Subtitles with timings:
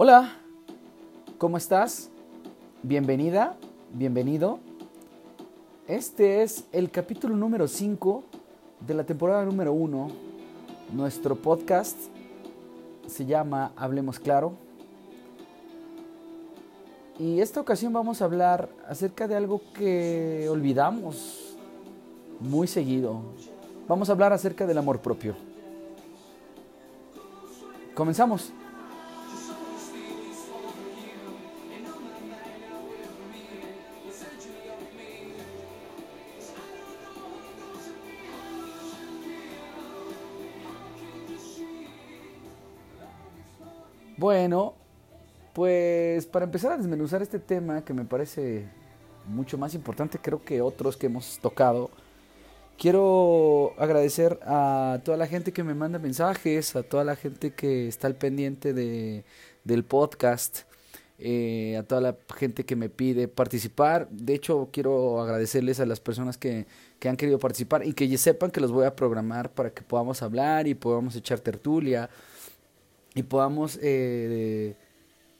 [0.00, 0.30] Hola,
[1.38, 2.08] ¿cómo estás?
[2.84, 3.56] Bienvenida,
[3.92, 4.60] bienvenido.
[5.88, 8.22] Este es el capítulo número 5
[8.86, 10.08] de la temporada número 1.
[10.92, 11.96] Nuestro podcast
[13.08, 14.52] se llama Hablemos Claro.
[17.18, 21.56] Y esta ocasión vamos a hablar acerca de algo que olvidamos
[22.38, 23.20] muy seguido.
[23.88, 25.34] Vamos a hablar acerca del amor propio.
[27.96, 28.52] Comenzamos.
[44.18, 44.74] Bueno,
[45.54, 48.66] pues para empezar a desmenuzar este tema que me parece
[49.26, 51.88] mucho más importante creo que otros que hemos tocado,
[52.76, 57.86] quiero agradecer a toda la gente que me manda mensajes, a toda la gente que
[57.86, 59.24] está al pendiente de,
[59.62, 60.62] del podcast,
[61.20, 64.08] eh, a toda la gente que me pide participar.
[64.10, 66.66] De hecho, quiero agradecerles a las personas que,
[66.98, 70.22] que han querido participar y que sepan que los voy a programar para que podamos
[70.22, 72.10] hablar y podamos echar tertulia
[73.18, 74.76] y podamos eh,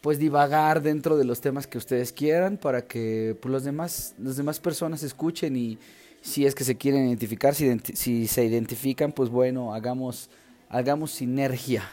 [0.01, 4.37] pues divagar dentro de los temas que ustedes quieran para que pues, los demás las
[4.37, 5.79] demás personas escuchen y
[6.21, 10.29] si es que se quieren identificar si, se identifican pues bueno hagamos
[10.69, 11.89] hagamos sinergia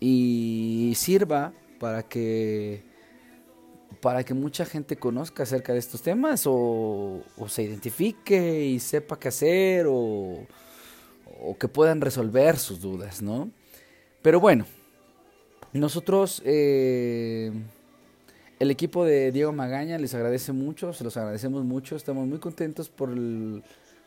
[0.00, 2.82] y sirva para que
[4.00, 9.20] para que mucha gente conozca acerca de estos temas o, o se identifique y sepa
[9.20, 10.48] qué hacer o,
[11.40, 13.50] o que puedan resolver sus dudas, ¿no?
[14.22, 14.64] Pero bueno,
[15.72, 17.50] nosotros, eh,
[18.58, 22.90] el equipo de Diego Magaña les agradece mucho, se los agradecemos mucho, estamos muy contentos
[22.90, 23.10] por,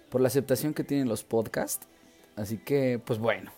[0.09, 1.87] por la aceptación que tienen los podcasts.
[2.35, 3.51] Así que, pues bueno,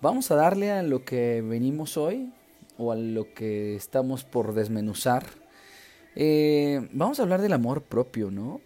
[0.00, 2.32] vamos a darle a lo que venimos hoy
[2.78, 5.26] o a lo que estamos por desmenuzar.
[6.14, 8.60] Eh, vamos a hablar del amor propio, ¿no?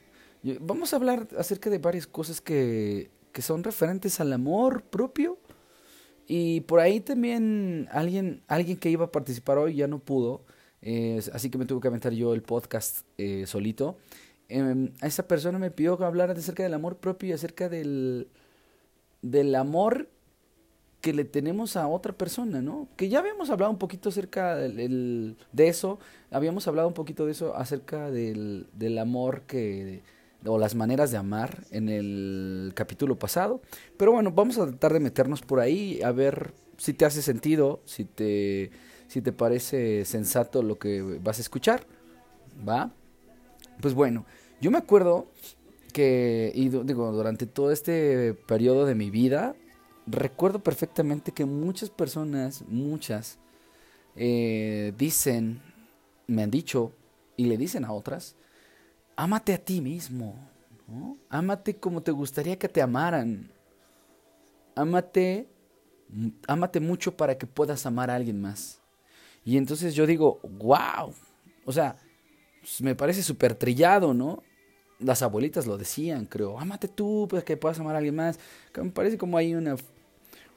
[0.60, 5.38] Vamos a hablar acerca de varias cosas que, que son referentes al amor propio
[6.26, 10.42] y por ahí también alguien, alguien que iba a participar hoy ya no pudo,
[10.82, 13.96] eh, así que me tuve que aventar yo el podcast eh, solito.
[15.00, 18.28] A esa persona me pidió que hablara acerca del amor propio y acerca del,
[19.22, 20.08] del amor
[21.00, 22.88] que le tenemos a otra persona, ¿no?
[22.96, 25.98] Que ya habíamos hablado un poquito acerca del, de eso,
[26.30, 30.02] habíamos hablado un poquito de eso acerca del, del amor que
[30.46, 33.62] o las maneras de amar en el capítulo pasado.
[33.96, 37.80] Pero bueno, vamos a tratar de meternos por ahí a ver si te hace sentido,
[37.84, 38.70] si te,
[39.08, 41.86] si te parece sensato lo que vas a escuchar.
[42.66, 42.92] ¿Va?
[43.80, 44.24] Pues bueno,
[44.60, 45.26] yo me acuerdo
[45.92, 49.54] que, y digo, durante todo este periodo de mi vida,
[50.06, 53.38] recuerdo perfectamente que muchas personas, muchas,
[54.16, 55.60] eh, dicen,
[56.26, 56.92] me han dicho
[57.36, 58.36] y le dicen a otras,
[59.16, 60.36] ámate a ti mismo,
[60.88, 61.16] ¿no?
[61.28, 63.50] Ámate como te gustaría que te amaran.
[64.74, 65.48] Ámate,
[66.46, 68.80] ámate mucho para que puedas amar a alguien más.
[69.44, 71.12] Y entonces yo digo, wow,
[71.64, 71.96] o sea,
[72.60, 74.42] pues, me parece súper trillado, ¿no?
[74.98, 78.38] Las abuelitas lo decían, creo, ámate tú para que puedas amar a alguien más.
[78.76, 79.76] Me parece como hay una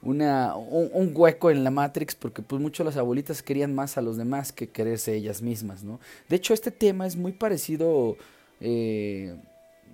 [0.01, 4.17] una, un, hueco en la Matrix porque pues mucho las abuelitas querían más a los
[4.17, 5.99] demás que quererse ellas mismas, ¿no?
[6.29, 8.15] De hecho, este tema es muy parecido
[8.59, 9.35] eh,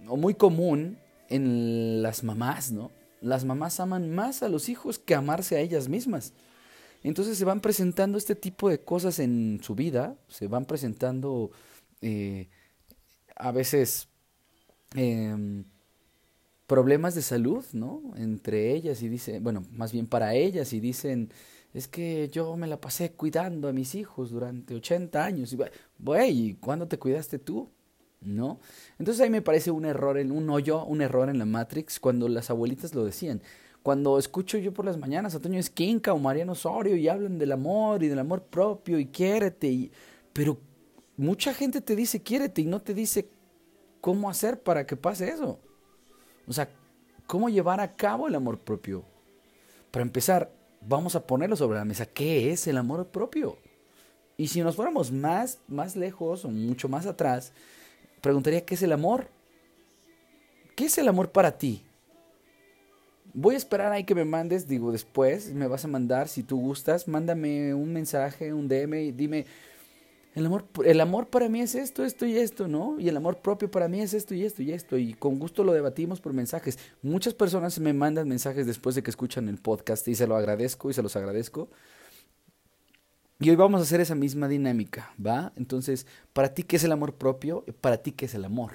[0.07, 0.97] o muy común
[1.29, 2.91] en las mamás, ¿no?
[3.21, 6.33] Las mamás aman más a los hijos que amarse a ellas mismas.
[7.03, 11.51] Entonces se van presentando este tipo de cosas en su vida, se van presentando
[12.01, 12.49] eh,
[13.35, 14.07] a veces
[14.95, 15.65] em,
[16.67, 18.01] problemas de salud, ¿no?
[18.15, 21.29] Entre ellas y dicen, bueno, más bien para ellas y dicen,
[21.73, 25.53] es que yo me la pasé cuidando a mis hijos durante 80 años.
[25.53, 25.57] Y,
[25.99, 27.69] güey, ¿cuándo te cuidaste tú?
[28.25, 28.59] ¿No?
[28.99, 32.27] Entonces ahí me parece un error, en un hoyo, un error en la Matrix cuando
[32.27, 33.41] las abuelitas lo decían.
[33.81, 37.51] Cuando escucho yo por las mañanas a Toño Esquinca o Mariano Osorio y hablan del
[37.51, 39.91] amor y del amor propio y quiérete, y...
[40.31, 40.57] pero
[41.17, 43.29] mucha gente te dice quiérete y no te dice
[43.99, 45.59] cómo hacer para que pase eso.
[46.47, 46.69] O sea,
[47.27, 49.03] cómo llevar a cabo el amor propio.
[49.91, 52.05] Para empezar, vamos a ponerlo sobre la mesa.
[52.05, 53.57] ¿Qué es el amor propio?
[54.37, 57.53] Y si nos fuéramos más, más lejos o mucho más atrás,
[58.23, 59.27] preguntaría, ¿qué es el amor?
[60.75, 61.83] ¿Qué es el amor para ti?
[63.33, 66.57] Voy a esperar ahí que me mandes, digo, después me vas a mandar, si tú
[66.57, 69.45] gustas, mándame un mensaje, un DM y dime,
[70.35, 72.97] el amor, el amor para mí es esto, esto y esto, ¿no?
[72.97, 74.97] Y el amor propio para mí es esto y esto y esto.
[74.97, 76.79] Y con gusto lo debatimos por mensajes.
[77.01, 80.89] Muchas personas me mandan mensajes después de que escuchan el podcast y se lo agradezco
[80.89, 81.69] y se los agradezco.
[83.43, 85.51] Y hoy vamos a hacer esa misma dinámica, ¿va?
[85.57, 87.65] Entonces, para ti, ¿qué es el amor propio?
[87.81, 88.71] Para ti, ¿qué es el amor?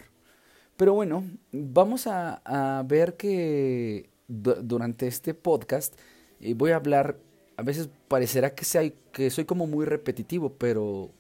[0.77, 5.99] Pero bueno, vamos a, ver que durante este podcast
[6.41, 7.19] eh, voy a hablar,
[7.57, 11.13] a veces parecerá que, que soy como muy repetitivo, pero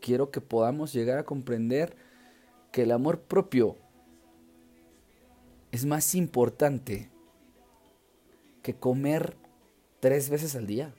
[0.00, 1.96] quiero que podamos llegar a comprender
[2.70, 3.78] que el amor propio
[5.72, 7.10] es más importante
[8.62, 9.36] que comer
[9.98, 10.94] tres veces al día.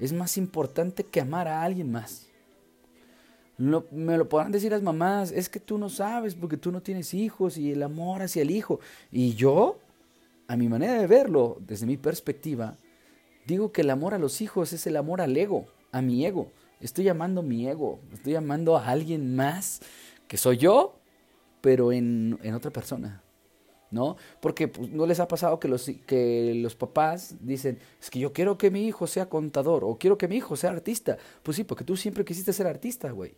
[0.00, 2.26] Es más importante que amar a alguien más.
[3.58, 7.12] me lo podrán decir las mamás, es que tú no sabes porque tú no tienes
[7.12, 8.80] hijos y el amor hacia el hijo.
[9.12, 9.78] Y yo,
[10.48, 12.76] a mi manera de verlo, desde mi perspectiva,
[13.46, 16.50] digo que el amor a los hijos es el amor al ego, a mi ego.
[16.80, 19.82] Estoy amando mi ego, estoy amando a alguien más
[20.26, 20.98] que soy yo,
[21.60, 23.22] pero en, en otra persona.
[23.90, 24.16] ¿No?
[24.40, 28.32] Porque pues, no les ha pasado que los, que los papás dicen, es que yo
[28.32, 31.18] quiero que mi hijo sea contador o quiero que mi hijo sea artista.
[31.42, 33.34] Pues sí, porque tú siempre quisiste ser artista, güey.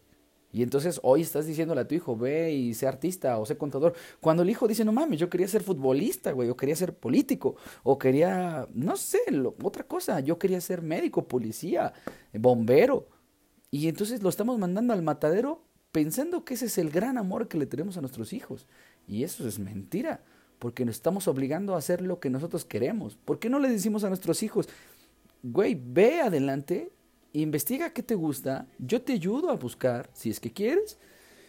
[0.53, 3.95] Y entonces hoy estás diciéndole a tu hijo, ve y sé artista o sé contador.
[4.21, 7.57] Cuando el hijo dice, no mames, yo quería ser futbolista, güey, o quería ser político,
[7.83, 9.21] o quería, no sé,
[9.63, 11.95] otra cosa, yo quería ser médico, policía,
[12.35, 13.09] bombero.
[13.71, 17.57] Y entonces lo estamos mandando al matadero pensando que ese es el gran amor que
[17.57, 18.67] le tenemos a nuestros hijos.
[19.09, 20.23] Y eso es mentira
[20.63, 23.19] porque nos estamos obligando a hacer lo que nosotros queremos.
[23.25, 24.69] ¿Por qué no le decimos a nuestros hijos,
[25.43, 26.93] güey, ve adelante,
[27.33, 30.99] investiga qué te gusta, yo te ayudo a buscar, si es que quieres,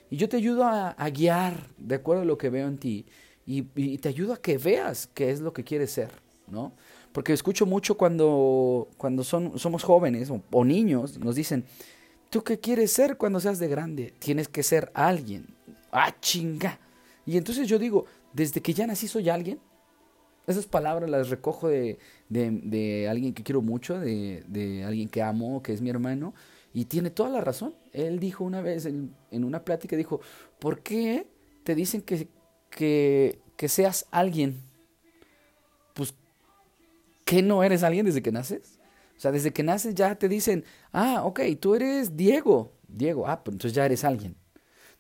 [0.10, 3.06] y yo te ayudo a, guiar de acuerdo a lo que veo en ti,
[3.46, 3.62] y,
[4.00, 6.10] te ayudo a que veas qué es lo que quieres ser,
[6.48, 6.74] ¿no?
[7.12, 11.66] Porque escucho mucho cuando, cuando son, somos jóvenes o, o niños, nos dicen,
[12.32, 14.12] ¿tú qué quieres ser cuando seas de grande?
[14.18, 15.46] Tienes que ser alguien.
[15.92, 16.80] Ah, chinga.
[17.28, 19.60] Y entonces yo digo, desde que ya nací soy alguien.
[20.46, 21.98] Esas palabras las recojo de,
[22.28, 26.34] de, alguien que quiero mucho, de, de, alguien que amo, que es mi hermano,
[26.74, 27.74] y tiene toda la razón.
[27.94, 30.20] Él dijo una vez en, en una plática, dijo,
[30.60, 31.28] ¿por qué
[31.64, 32.28] te dicen que,
[32.70, 34.60] que, que seas alguien?
[35.94, 36.14] Pues,
[37.24, 38.80] ¿qué no eres alguien desde que naces?
[39.16, 42.74] O sea, desde que naces ya te dicen, ah, ok, tú eres Diego.
[42.90, 44.36] Diego, ah, pues entonces ya eres alguien.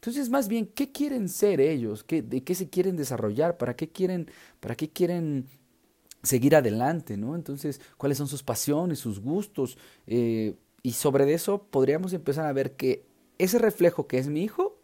[0.04, 2.04] Entonces, más bien, ¿qué quieren ser ellos?
[2.04, 3.58] ¿Qué, ¿De qué se quieren desarrollar?
[3.58, 4.30] ¿Para qué quieren,
[4.60, 5.46] para qué quieren
[6.24, 7.16] seguir adelante?
[7.16, 7.36] ¿no?
[7.36, 9.78] Entonces, ¿cuáles son sus pasiones, sus gustos?
[10.06, 13.06] Eh, y sobre eso podríamos empezar a ver que
[13.38, 14.78] ese reflejo que es mi hijo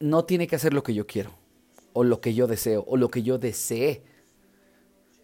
[0.00, 1.32] no tiene que hacer lo que yo quiero,
[1.92, 4.04] o lo que yo deseo, o lo que yo desee.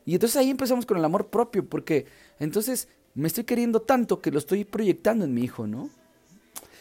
[0.05, 2.05] Y entonces ahí empezamos con el amor propio, porque
[2.39, 5.91] entonces me estoy queriendo tanto que lo estoy proyectando en mi hijo, ¿no?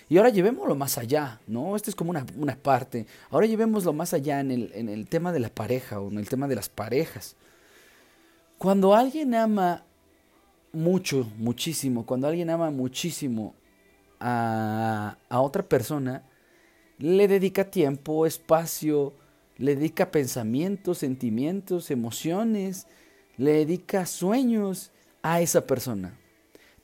[0.09, 1.75] Y ahora llevémoslo más allá, ¿no?
[1.75, 3.07] Esto es como una, una parte.
[3.29, 6.29] Ahora llevémoslo más allá en el, en el tema de la pareja o en el
[6.29, 7.35] tema de las parejas.
[8.57, 9.83] Cuando alguien ama
[10.71, 13.53] mucho, muchísimo, cuando alguien ama muchísimo
[14.19, 16.23] a, a otra persona,
[16.99, 19.13] le dedica tiempo, espacio,
[19.57, 22.87] le dedica pensamientos, sentimientos, emociones,
[23.37, 24.91] le dedica sueños
[25.21, 26.17] a esa persona.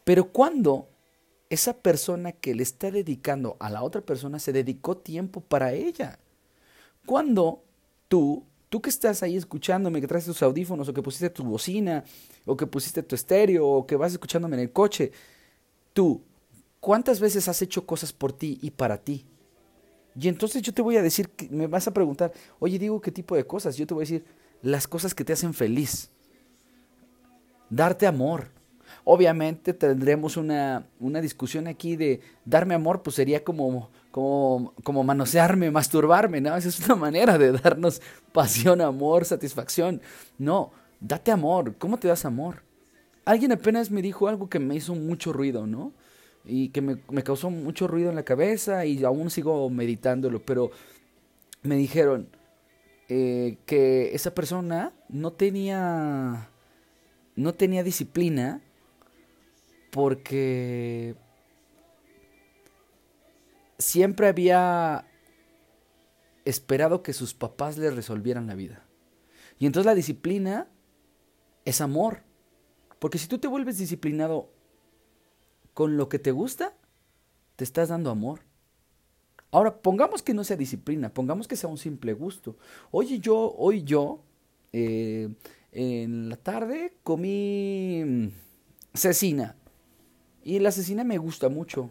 [0.03, 0.89] Pero cuando
[1.53, 6.19] esa persona que le está dedicando a la otra persona se dedicó tiempo para ella.
[7.05, 7.63] Cuando
[8.07, 12.03] tú, tú que estás ahí escuchándome, que traes tus audífonos o que pusiste tu bocina
[12.45, 15.11] o que pusiste tu estéreo o que vas escuchándome en el coche,
[15.93, 16.23] tú,
[16.79, 19.25] ¿cuántas veces has hecho cosas por ti y para ti?
[20.19, 23.35] Y entonces yo te voy a decir, me vas a preguntar, oye, digo, ¿qué tipo
[23.35, 23.75] de cosas?
[23.77, 24.25] Yo te voy a decir,
[24.61, 26.09] las cosas que te hacen feliz.
[27.75, 28.53] Darte amor,
[29.05, 35.71] Obviamente tendremos una, una discusión aquí de darme amor, pues sería como, como, como manosearme,
[35.71, 36.55] masturbarme, ¿no?
[36.55, 38.01] Esa es una manera de darnos
[38.31, 40.01] pasión, amor, satisfacción.
[40.37, 41.75] No, date amor.
[41.77, 42.63] ¿Cómo te das amor?
[43.25, 45.91] Alguien apenas me dijo algo que me hizo mucho ruido, ¿no?
[46.45, 50.71] Y que me, causó mucho ruido en la cabeza y aún sigo meditándolo, pero
[51.61, 52.29] me dijeron
[53.09, 56.49] eh, que esa persona no tenía,
[57.35, 58.61] no tenía disciplina
[59.91, 61.15] porque
[63.77, 65.05] siempre había
[66.45, 68.85] esperado que sus papás le resolvieran la vida.
[69.59, 70.67] Y entonces la disciplina
[71.65, 72.23] es amor.
[72.99, 74.49] Porque si tú te vuelves disciplinado
[75.73, 76.73] con lo que te gusta,
[77.55, 78.41] te estás dando amor.
[79.51, 82.57] Ahora, pongamos que no sea disciplina, pongamos que sea un simple gusto.
[82.89, 84.23] Oye, yo, hoy yo,
[84.71, 85.35] eh,
[85.73, 88.31] en la tarde comí
[88.93, 89.55] cecina.
[90.43, 91.89] Y la asesina me gusta mucho.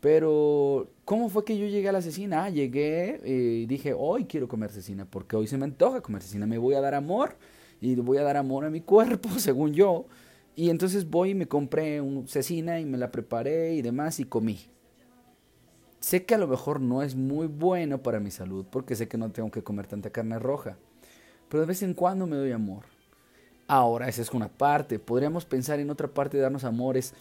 [0.00, 2.44] Pero, ¿cómo fue que yo llegué a la asesina?
[2.44, 6.46] Ah, llegué y dije, hoy quiero comer asesina porque hoy se me antoja comer asesina.
[6.46, 7.36] Me voy a dar amor
[7.80, 10.06] y voy a dar amor a mi cuerpo, según yo.
[10.54, 14.24] Y entonces voy y me compré un cecina y me la preparé y demás y
[14.24, 14.58] comí.
[16.00, 19.18] Sé que a lo mejor no es muy bueno para mi salud porque sé que
[19.18, 20.78] no tengo que comer tanta carne roja.
[21.48, 22.84] Pero de vez en cuando me doy amor.
[23.66, 24.98] Ahora, esa es una parte.
[24.98, 27.14] Podríamos pensar en otra parte de darnos amores.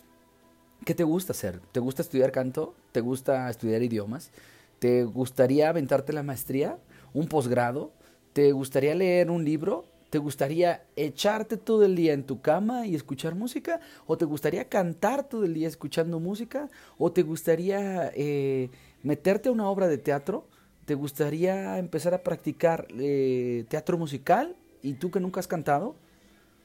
[0.85, 1.59] ¿Qué te gusta hacer?
[1.71, 2.75] ¿Te gusta estudiar canto?
[2.91, 4.31] ¿Te gusta estudiar idiomas?
[4.79, 6.77] ¿Te gustaría aventarte la maestría?
[7.13, 7.91] ¿Un posgrado?
[8.33, 9.85] ¿Te gustaría leer un libro?
[10.09, 13.81] ¿Te gustaría echarte todo el día en tu cama y escuchar música?
[14.05, 16.69] ¿O te gustaría cantar todo el día escuchando música?
[16.97, 18.69] ¿O te gustaría eh,
[19.03, 20.47] meterte a una obra de teatro?
[20.87, 24.55] ¿Te gustaría empezar a practicar eh, teatro musical?
[24.81, 25.97] ¿Y tú que nunca has cantado?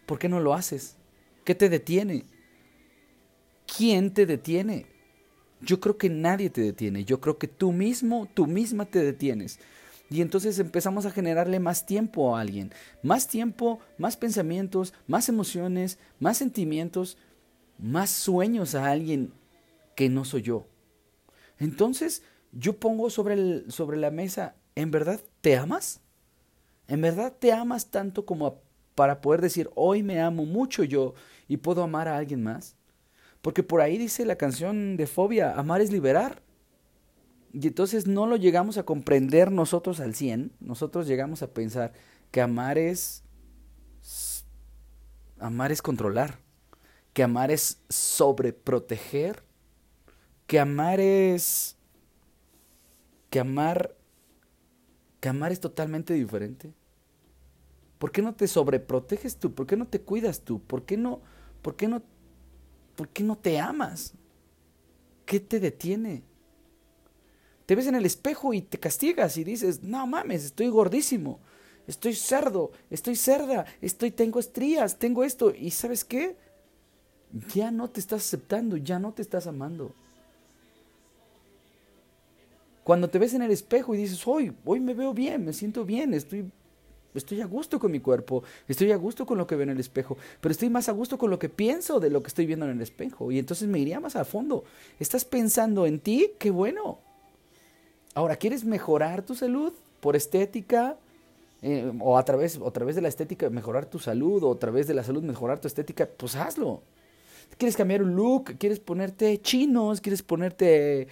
[0.06, 0.94] ¿Por qué no lo haces?
[1.44, 2.24] ¿Qué te detiene?
[3.76, 4.86] ¿Quién te detiene?
[5.60, 7.04] Yo creo que nadie te detiene.
[7.04, 9.58] Yo creo que tú mismo, tú misma te detienes.
[10.08, 12.70] Y entonces empezamos a generarle más tiempo a alguien.
[13.02, 17.18] Más tiempo, más pensamientos, más emociones, más sentimientos,
[17.76, 19.32] más sueños a alguien
[19.96, 20.68] que no soy yo.
[21.58, 22.22] Entonces
[22.52, 26.00] yo pongo sobre, el, sobre la mesa, ¿en verdad te amas?
[26.86, 28.60] ¿En verdad te amas tanto como
[28.94, 31.14] para poder decir, hoy me amo mucho yo
[31.48, 32.76] y puedo amar a alguien más?
[33.40, 36.42] Porque por ahí dice la canción de Fobia, amar es liberar.
[37.52, 41.92] Y entonces no lo llegamos a comprender nosotros al 100, nosotros llegamos a pensar
[42.30, 43.24] que amar es
[45.38, 46.38] amar es controlar,
[47.12, 49.42] que amar es sobreproteger,
[50.46, 51.76] que amar es
[53.32, 53.96] que amar
[55.20, 56.74] que amar es totalmente diferente.
[57.98, 59.54] ¿Por qué no te sobreproteges tú?
[59.54, 60.60] ¿Por qué no te cuidas tú?
[60.60, 61.22] ¿Por qué no
[61.62, 62.02] por qué no
[62.94, 64.12] por qué no te amas?
[65.24, 66.24] ¿Qué te detiene?
[67.64, 71.40] Te ves en el espejo y te castigas y dices, no mames, estoy gordísimo,
[71.86, 75.54] estoy cerdo, estoy cerda, estoy, tengo estrías, tengo esto.
[75.54, 76.36] ¿Y sabes qué?
[77.54, 79.94] Ya no te estás aceptando, ya no te estás amando.
[82.84, 85.84] Cuando te ves en el espejo y dices, hoy, hoy me veo bien, me siento
[85.84, 86.50] bien, estoy,
[87.14, 89.80] estoy a gusto con mi cuerpo, estoy a gusto con lo que veo en el
[89.80, 92.66] espejo, pero estoy más a gusto con lo que pienso de lo que estoy viendo
[92.66, 93.30] en el espejo.
[93.30, 94.64] Y entonces me iría más a fondo.
[94.98, 96.98] Estás pensando en ti, qué bueno.
[98.14, 100.96] Ahora, ¿quieres mejorar tu salud por estética?
[101.64, 104.88] Eh, o a través, a través de la estética mejorar tu salud, o a través
[104.88, 106.82] de la salud mejorar tu estética, pues hazlo.
[107.56, 108.56] ¿Quieres cambiar un look?
[108.58, 110.00] ¿Quieres ponerte chinos?
[110.00, 111.06] ¿Quieres ponerte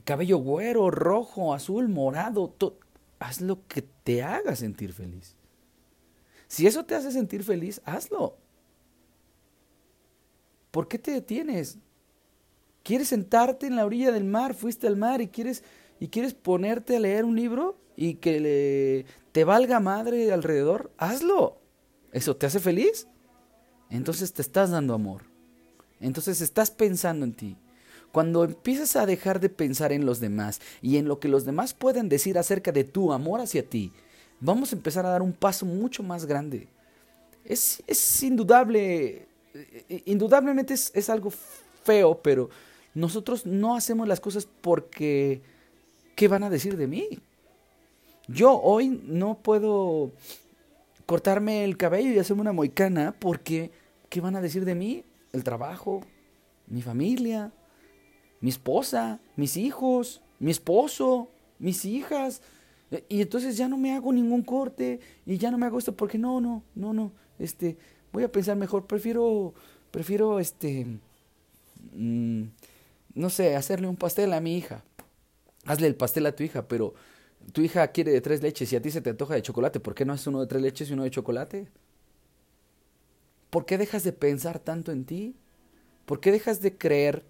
[0.00, 2.54] cabello güero, rojo, azul, morado?
[3.18, 5.36] Haz lo que te haga sentir feliz.
[6.48, 8.36] Si eso te hace sentir feliz, hazlo.
[10.70, 11.78] ¿Por qué te detienes?
[12.82, 14.54] ¿Quieres sentarte en la orilla del mar?
[14.54, 15.62] Fuiste al mar y quieres
[16.02, 21.60] y quieres ponerte a leer un libro y que le, te valga madre alrededor, hazlo.
[22.10, 23.06] ¿Eso te hace feliz?
[23.88, 25.22] Entonces te estás dando amor.
[26.00, 27.56] Entonces estás pensando en ti.
[28.12, 31.72] Cuando empiezas a dejar de pensar en los demás y en lo que los demás
[31.72, 33.90] pueden decir acerca de tu amor hacia ti,
[34.38, 36.68] vamos a empezar a dar un paso mucho más grande.
[37.44, 41.32] Es, es indudable, eh, indudablemente es, es algo
[41.84, 42.50] feo, pero
[42.94, 45.40] nosotros no hacemos las cosas porque
[46.14, 47.18] ¿qué van a decir de mí?
[48.28, 50.12] Yo hoy no puedo
[51.06, 53.70] cortarme el cabello y hacerme una moicana porque
[54.10, 55.04] ¿qué van a decir de mí?
[55.32, 56.02] El trabajo,
[56.66, 57.50] mi familia,
[58.42, 62.42] mi esposa, mis hijos, mi esposo, mis hijas.
[63.08, 66.18] Y entonces ya no me hago ningún corte y ya no me hago esto porque
[66.18, 67.12] no, no, no, no.
[67.38, 67.78] Este,
[68.12, 69.54] voy a pensar mejor, prefiero,
[69.90, 70.86] prefiero, este,
[71.94, 72.42] mm,
[73.14, 74.84] no sé, hacerle un pastel a mi hija
[75.64, 76.94] hazle el pastel a tu hija, pero
[77.52, 79.94] tu hija quiere de tres leches y a ti se te antoja de chocolate, ¿por
[79.94, 81.68] qué no haces uno de tres leches y uno de chocolate?
[83.50, 85.36] ¿Por qué dejas de pensar tanto en ti?
[86.06, 87.24] ¿Por qué dejas de creer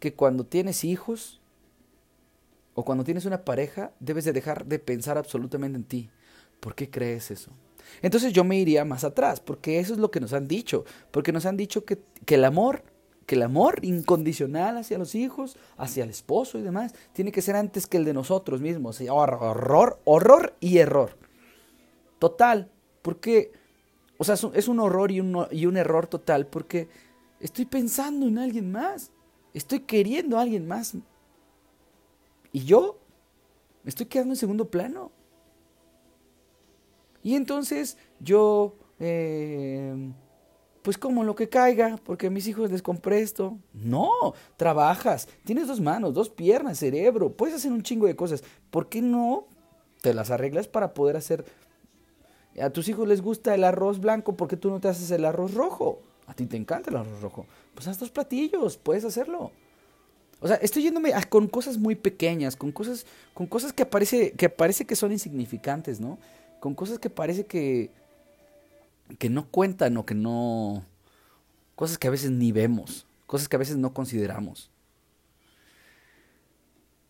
[0.00, 1.40] que cuando tienes hijos
[2.74, 6.10] o cuando tienes una pareja debes de dejar de pensar absolutamente en ti?
[6.58, 7.52] ¿Por qué crees eso?
[8.02, 11.32] Entonces yo me iría más atrás, porque eso es lo que nos han dicho, porque
[11.32, 12.82] nos han dicho que, que el amor
[13.30, 17.54] que el amor incondicional hacia los hijos, hacia el esposo y demás, tiene que ser
[17.54, 19.00] antes que el de nosotros mismos.
[19.08, 21.16] Horror, horror y error.
[22.18, 23.52] Total, porque,
[24.18, 26.88] o sea, es un horror y un, y un error total porque
[27.38, 29.12] estoy pensando en alguien más,
[29.54, 30.94] estoy queriendo a alguien más.
[32.52, 32.98] Y yo
[33.82, 35.12] me estoy quedando en segundo plano.
[37.22, 38.76] Y entonces yo...
[38.98, 40.12] Eh,
[40.82, 43.58] pues como lo que caiga, porque a mis hijos les compré esto.
[43.72, 44.10] No,
[44.56, 48.42] trabajas, tienes dos manos, dos piernas, cerebro, puedes hacer un chingo de cosas.
[48.70, 49.46] ¿Por qué no
[50.00, 51.44] te las arreglas para poder hacer
[52.60, 55.24] A tus hijos les gusta el arroz blanco, ¿por qué tú no te haces el
[55.24, 56.00] arroz rojo?
[56.30, 57.44] A ti te encanta el arroz rojo.
[57.74, 59.50] Pues haz dos platillos, puedes hacerlo.
[60.38, 64.48] O sea, estoy yéndome con cosas muy pequeñas, con cosas, con cosas que parece, que
[64.48, 66.20] parece que son insignificantes, ¿no?
[66.60, 67.90] Con cosas que parece que,
[69.18, 70.86] que no cuentan o que no...
[71.74, 74.70] Cosas que a veces ni vemos, cosas que a veces no consideramos.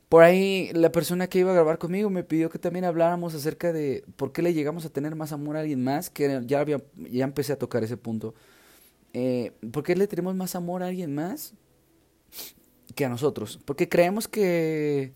[0.09, 3.71] Por ahí la persona que iba a grabar conmigo me pidió que también habláramos acerca
[3.71, 6.83] de por qué le llegamos a tener más amor a alguien más, que ya, había,
[6.97, 8.35] ya empecé a tocar ese punto.
[9.13, 11.55] Eh, ¿Por qué le tenemos más amor a alguien más
[12.95, 13.59] que a nosotros?
[13.65, 15.13] Porque creemos que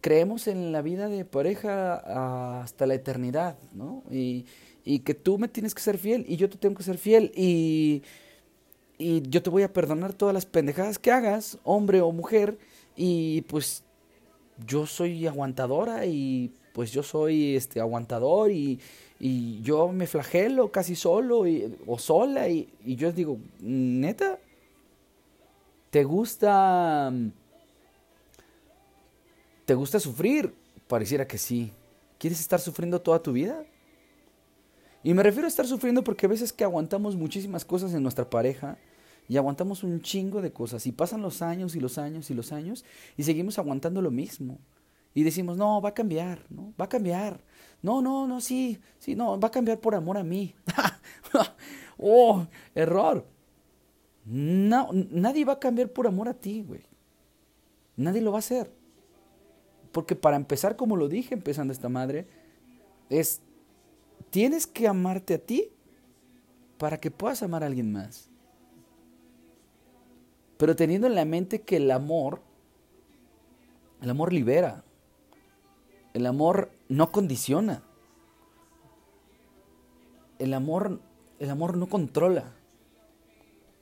[0.00, 4.02] creemos en la vida de pareja hasta la eternidad, ¿no?
[4.10, 4.46] Y,
[5.04, 8.02] que tú me tienes que ser fiel y yo te tengo que ser fiel y,
[8.98, 12.58] y yo te voy a perdonar todas las pendejadas que hagas, hombre o mujer,
[12.96, 13.84] y pues
[14.66, 18.80] yo soy aguantadora y pues yo soy este aguantador y,
[19.24, 21.44] y yo me flagelo casi solo
[21.86, 24.40] o sola y, y yo digo, neta,
[25.90, 27.12] ¿te gusta
[29.64, 30.52] te gusta sufrir?
[30.88, 31.72] Pareciera que sí.
[32.18, 33.64] ¿Quieres estar sufriendo toda tu vida?
[35.04, 38.28] Y me refiero a estar sufriendo porque a veces que aguantamos muchísimas cosas en nuestra
[38.28, 38.76] pareja
[39.28, 42.50] y aguantamos un chingo de cosas y pasan los años y los años y los
[42.50, 42.84] años
[43.16, 44.58] y seguimos aguantando lo mismo.
[45.14, 46.74] Y decimos, no, va a cambiar, ¿no?
[46.80, 47.40] Va a cambiar.
[47.82, 50.54] No, no, no, sí, sí, no, va a cambiar por amor a mí.
[51.98, 53.26] oh, error.
[54.24, 56.82] No, nadie va a cambiar por amor a ti, güey.
[57.96, 58.72] Nadie lo va a hacer.
[59.90, 62.26] Porque para empezar, como lo dije empezando esta madre,
[63.10, 63.42] es,
[64.30, 65.70] tienes que amarte a ti
[66.78, 68.32] para que puedas amar a alguien más
[70.62, 72.40] pero teniendo en la mente que el amor,
[74.00, 74.84] el amor libera,
[76.14, 77.82] el amor no condiciona,
[80.38, 81.00] el amor,
[81.38, 82.52] el amor no controla.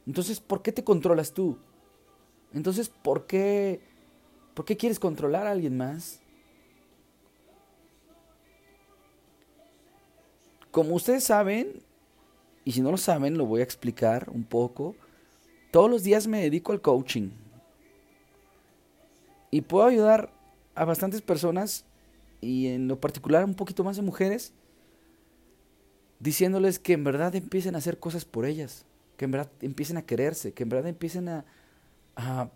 [0.06, 1.58] Entonces, ¿por qué te controlas tú?
[2.52, 3.80] Entonces, ¿por qué,
[4.54, 6.20] por qué quieres controlar a alguien más?
[10.70, 11.82] Como ustedes saben,
[12.64, 14.94] y si no lo saben, lo voy a explicar un poco.
[15.70, 17.30] Todos los días me dedico al coaching.
[19.50, 20.32] Y puedo ayudar
[20.74, 21.84] a bastantes personas,
[22.40, 24.52] y en lo particular un poquito más de mujeres,
[26.18, 28.84] diciéndoles que en verdad empiecen a hacer cosas por ellas,
[29.16, 31.44] que en verdad empiecen a quererse, que en verdad empiecen a,
[32.16, 32.50] a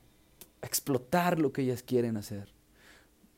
[0.62, 2.52] explotar lo que ellas quieren hacer.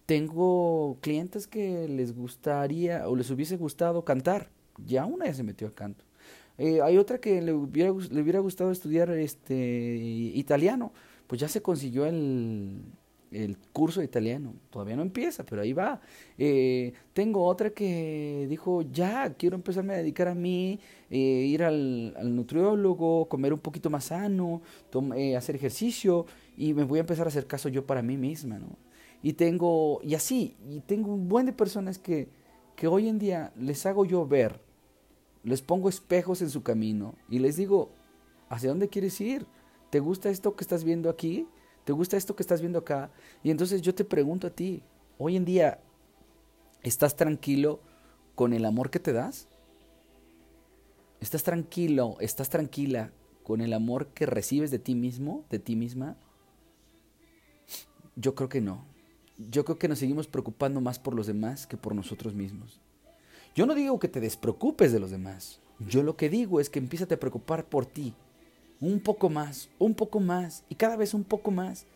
[0.07, 4.51] Tengo clientes que les gustaría o les hubiese gustado cantar.
[4.85, 6.05] Ya una ya se metió al canto.
[6.59, 9.97] Eh, hay otra que le hubiera, le hubiera gustado estudiar este
[10.35, 10.93] italiano.
[11.27, 12.83] Pues ya se consiguió el,
[13.31, 14.55] el curso de italiano.
[14.71, 16.01] Todavía no empieza, pero ahí va.
[16.39, 22.15] Eh, tengo otra que dijo, ya, quiero empezarme a dedicar a mí, eh, ir al,
[22.35, 24.63] nutriólogo, comer un poquito más sano,
[25.37, 28.79] hacer ejercicio y me voy a empezar a hacer caso yo para mí misma, ¿no?
[29.23, 32.29] Y tengo, y así, y tengo un buen de personas que,
[32.77, 34.67] que hoy en día les hago yo ver
[35.47, 37.93] les pongo espejos en su camino y les digo,
[38.49, 39.47] ¿hacia dónde quieres ir?
[39.91, 41.47] ¿Te gusta esto que estás viendo aquí?
[41.87, 43.13] ¿Te gusta esto que estás viendo acá?
[43.45, 44.83] Y entonces yo te pregunto a ti,
[45.19, 45.79] hoy en día,
[46.83, 47.79] ¿estás tranquilo
[48.35, 49.47] con el amor que te das?
[51.21, 53.13] ¿Estás tranquilo, estás tranquila
[53.45, 56.17] con el amor que recibes de ti mismo, de ti misma?
[58.17, 58.85] Yo creo que no.
[59.39, 62.81] Yo creo que nos seguimos preocupando más por los demás que por nosotros mismos.
[63.55, 65.61] Yo no digo que te despreocupes de los demás.
[65.79, 68.13] Yo lo que digo es que empiezas a preocupar por ti.
[68.81, 71.87] Un poco más, un poco más y cada vez un poco más.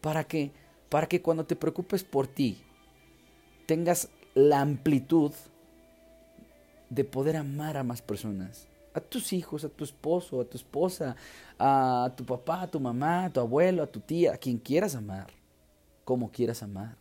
[0.00, 0.52] ¿Para que
[0.88, 2.58] Para que cuando te preocupes por ti
[3.66, 5.32] tengas la amplitud
[6.90, 8.68] de poder amar a más personas.
[8.92, 11.16] A tus hijos, a tu esposo, a tu esposa,
[11.58, 14.94] a tu papá, a tu mamá, a tu abuelo, a tu tía, a quien quieras
[14.94, 15.32] amar,
[16.04, 16.96] como quieras amar.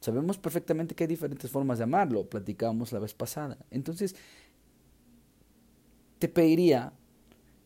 [0.00, 3.56] Sabemos perfectamente que hay diferentes formas de amarlo, platicábamos la vez pasada.
[3.70, 4.14] Entonces,
[6.18, 6.92] te pediría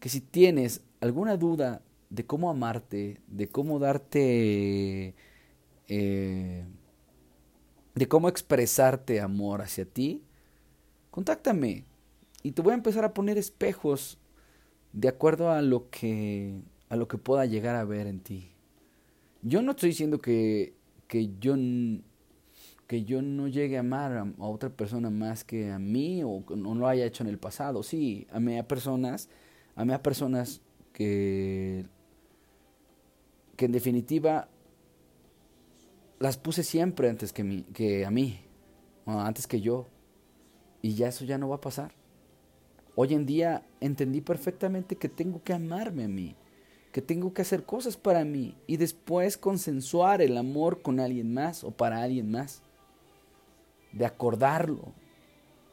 [0.01, 5.15] que si tienes alguna duda de cómo amarte, de cómo darte,
[5.89, 6.65] eh,
[7.95, 10.25] de cómo expresarte amor hacia ti,
[11.11, 11.85] contáctame
[12.43, 14.19] y te voy a empezar a poner espejos
[14.93, 18.51] de acuerdo a lo que a lo que pueda llegar a ver en ti.
[19.43, 20.75] Yo no estoy diciendo que,
[21.07, 21.55] que yo
[22.89, 26.75] que yo no llegue a amar a, otra persona más que a mí o no
[26.75, 27.85] lo haya hecho en el pasado.
[27.85, 29.29] Sí, amé a personas,
[29.77, 30.61] a personas
[30.93, 31.87] que,
[33.57, 34.49] que en definitiva
[36.19, 38.41] las puse siempre antes que, que a mí,
[39.07, 39.87] antes que yo.
[40.83, 41.93] Y ya eso ya no va a pasar.
[42.95, 46.37] Hoy en día entendí perfectamente que tengo que amarme a mí,
[46.93, 51.65] que tengo que hacer cosas para mí y después consensuar el amor con alguien más
[51.65, 52.63] o para alguien más.
[53.93, 54.93] De acordarlo,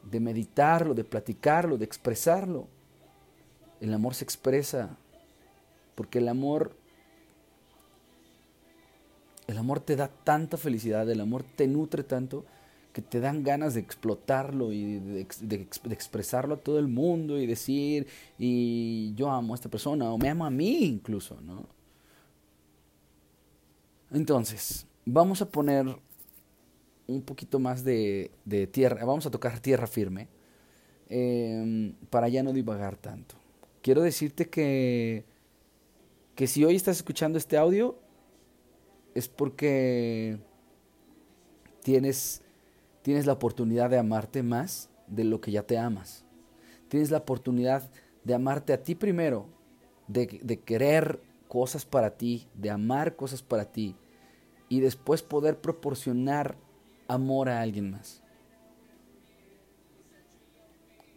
[0.02, 2.68] de meditarlo, de platicarlo, de expresarlo.
[3.80, 4.96] El amor se expresa
[5.94, 6.76] porque el amor
[9.48, 12.44] el amor te da tanta felicidad, el amor te nutre tanto
[12.92, 18.06] que te dan ganas de explotarlo y de, expresarlo a todo el mundo y decir,
[18.38, 21.66] y yo amo a esta persona o me amo a mí incluso, ¿no?
[24.10, 25.86] Entonces, vamos a poner
[27.06, 28.30] un poquito más de,
[28.72, 30.28] tierra, vamos a tocar tierra firme
[31.08, 33.34] em, para ya no divagar tanto.
[33.82, 35.24] Quiero decirte que,
[36.34, 37.98] que si hoy estás escuchando este audio,
[39.14, 40.38] es porque
[41.82, 42.42] tienes,
[43.02, 46.24] tienes la oportunidad de amarte más de lo que ya te amas.
[46.88, 47.90] Tienes la oportunidad
[48.24, 49.46] de amarte a ti primero,
[50.06, 53.96] de, de querer cosas para ti, de amar cosas para ti
[54.68, 56.56] y después poder proporcionar
[57.08, 58.22] amor a alguien más.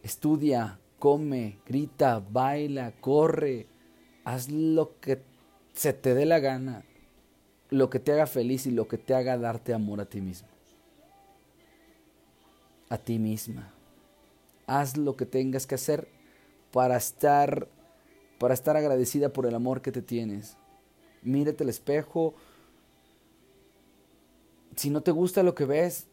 [0.04, 3.68] Estudia, come, grita, baila, corre,
[4.24, 5.22] haz lo que
[5.74, 6.86] se te dé la gana
[7.72, 10.48] lo que te haga feliz y lo que te haga darte amor a ti mismo.
[12.90, 13.74] A ti misma.
[14.68, 16.08] Haz lo que tengas que hacer
[16.72, 17.68] para estar
[18.38, 20.58] para estar agradecida por el amor que te tienes.
[21.22, 22.34] Mírate al espejo.
[24.76, 26.08] Si no te gusta lo que ves,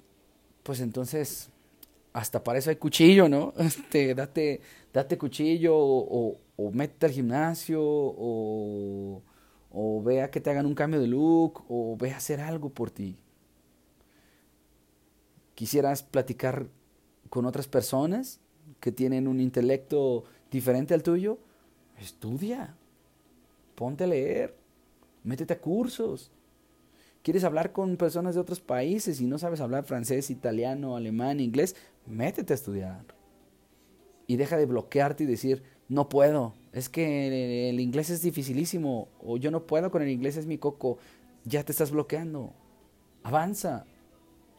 [0.62, 1.48] pues entonces
[2.18, 3.52] hasta para eso hay cuchillo, ¿no?
[3.59, 4.61] Este, date,
[4.92, 9.22] date cuchillo o, o, o métete al gimnasio o
[9.70, 12.70] o ve a que te hagan un cambio de look, o ve a hacer algo
[12.70, 13.16] por ti.
[15.54, 16.66] Quisieras platicar
[17.28, 18.40] con otras personas
[18.81, 21.38] que tienen un intelecto diferente al tuyo,
[21.98, 22.74] estudia,
[23.74, 24.57] ponte a leer,
[25.24, 26.31] métete a cursos.
[27.28, 31.76] ¿Quieres hablar con personas de otros países y no sabes hablar francés, italiano, alemán, inglés?
[32.06, 33.04] Métete a estudiar.
[34.26, 39.36] Y deja de bloquearte y decir, no puedo, es que el inglés es dificilísimo, o
[39.36, 40.96] yo no puedo con el inglés, es mi coco,
[41.44, 42.54] ya te estás bloqueando.
[43.24, 43.84] Avanza,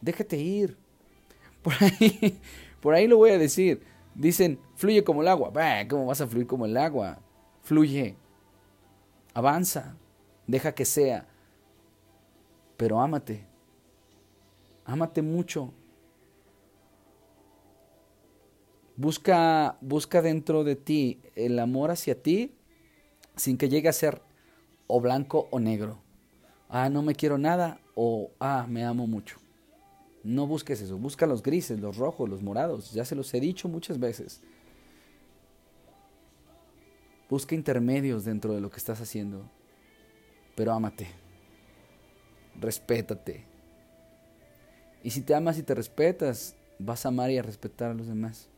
[0.00, 0.76] déjate ir.
[1.64, 2.38] Por ahí,
[2.80, 3.82] por ahí lo voy a decir.
[4.14, 5.52] Dicen, fluye como el agua.
[5.88, 7.18] ¿Cómo vas a fluir como el agua?
[7.62, 8.14] Fluye.
[9.34, 9.96] Avanza.
[10.46, 11.26] Deja que sea.
[12.80, 13.44] Pero ámate.
[14.86, 15.70] Ámate mucho.
[18.96, 22.54] Busca, busca dentro de ti el amor hacia ti
[23.36, 24.22] sin que llegue a ser
[24.86, 26.00] o blanco o negro.
[26.70, 29.36] Ah, no me quiero nada o ah, me amo mucho.
[30.24, 33.68] No busques eso, busca los grises, los rojos, los morados, ya se los he dicho
[33.68, 34.40] muchas veces.
[37.28, 39.50] Busca intermedios dentro de lo que estás haciendo,
[40.56, 41.19] pero ámate,
[42.60, 43.46] respétate.
[45.02, 48.06] Y si te amas y te respetas, vas a amar y a respetar a los
[48.06, 48.48] demás.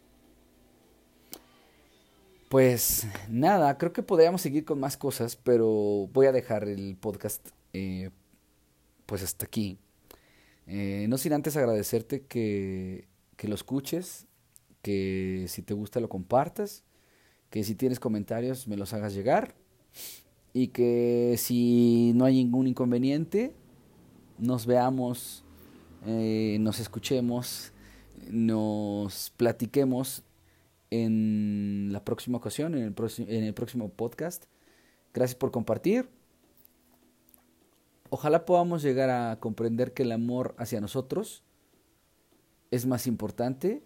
[2.48, 7.48] Pues nada, creo que podríamos seguir con más cosas, pero voy a dejar el podcast
[7.72, 8.10] eh,
[9.06, 9.78] pues hasta aquí.
[10.66, 14.26] Eh, no sin antes agradecerte que, que lo escuches,
[14.82, 16.84] que si te gusta lo compartas,
[17.48, 19.54] que si tienes comentarios me los hagas llegar
[20.52, 23.54] y que si no hay ningún inconveniente,
[24.42, 25.44] nos veamos,
[26.04, 27.72] eh, nos escuchemos,
[28.28, 30.24] nos platiquemos
[30.90, 32.94] en la próxima ocasión, en el,
[33.28, 34.46] en el próximo podcast.
[35.14, 36.08] Gracias por compartir.
[38.10, 41.44] Ojalá podamos llegar a comprender que el amor hacia nosotros
[42.72, 43.84] es más importante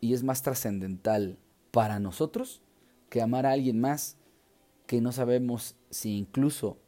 [0.00, 1.38] y es más trascendental
[1.70, 2.62] para nosotros
[3.08, 4.16] que amar a alguien más
[4.88, 6.78] que no sabemos si incluso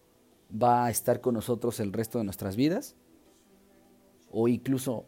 [0.53, 2.95] va a estar con nosotros el resto de nuestras vidas
[4.31, 5.07] o incluso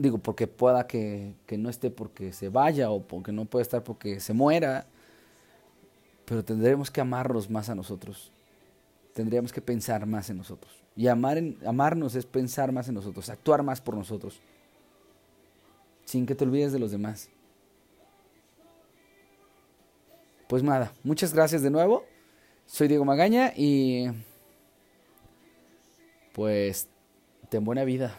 [0.00, 4.18] digo, porque pueda que, no esté porque se vaya o porque no puede estar porque
[4.18, 4.86] se muera,
[6.24, 8.32] pero tendremos que amarnos más a nosotros.
[9.12, 10.72] Tendríamos que pensar más en nosotros.
[10.96, 14.40] Y amar en, amarnos es pensar más en nosotros, actuar más por nosotros,
[16.04, 17.28] sin que te olvides de los demás.
[20.48, 22.04] Pues nada, muchas gracias de nuevo.
[22.66, 24.06] Soy Diego Magaña y
[26.32, 26.88] pues
[27.48, 28.18] ten buena vida.